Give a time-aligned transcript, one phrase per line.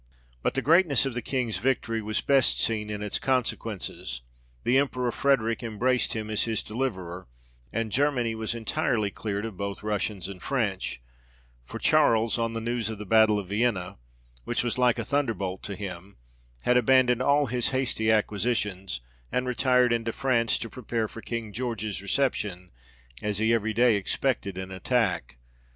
[0.41, 4.21] But the greatness of the King's victory was best seen in its consequences;
[4.63, 7.27] the Emperor Frederick embraced him as his deliverer,
[7.71, 11.03] and Germany was entirely cleared of both Russians and French;
[11.65, 13.99] for Charles, on the news of the battle of Vienna,
[14.43, 16.17] which was like a thunder bolt to him,
[16.63, 22.01] had abandoned all his hasty acquisitions, and retired into France, to prepare for King George's
[22.01, 22.71] recep tion,
[23.21, 25.37] as he every day expected an attack.